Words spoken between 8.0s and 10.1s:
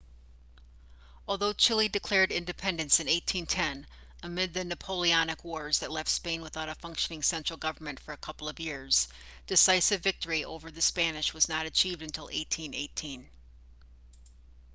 a couple of years decisive